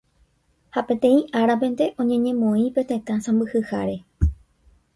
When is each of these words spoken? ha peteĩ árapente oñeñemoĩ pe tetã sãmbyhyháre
ha 0.77 0.81
peteĩ 0.91 1.19
árapente 1.41 1.85
oñeñemoĩ 2.05 2.65
pe 2.75 2.81
tetã 2.93 3.15
sãmbyhyháre 3.29 3.97